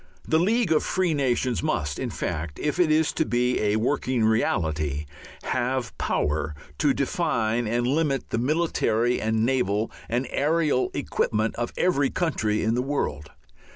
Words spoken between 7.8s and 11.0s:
limit the military and naval and aerial